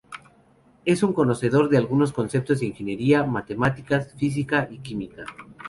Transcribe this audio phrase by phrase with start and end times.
[0.83, 5.25] Es un conocedor de algunos conceptos de ingeniería, matemáticas, física y química.